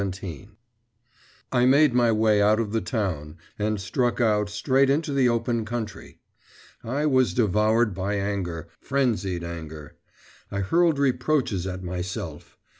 XVII 0.01 0.49
I 1.51 1.67
made 1.67 1.93
my 1.93 2.11
way 2.11 2.41
out 2.41 2.59
of 2.59 2.71
the 2.71 2.81
town 2.81 3.37
and 3.59 3.79
struck 3.79 4.19
out 4.19 4.49
straight 4.49 4.89
into 4.89 5.13
the 5.13 5.29
open 5.29 5.63
country. 5.63 6.17
I 6.83 7.05
was 7.05 7.35
devoured 7.35 7.93
by 7.93 8.15
anger, 8.15 8.67
frenzied 8.79 9.43
anger. 9.43 9.97
I 10.49 10.61
hurled 10.61 10.97
reproaches 10.97 11.67
at 11.67 11.83
myself. 11.83 12.57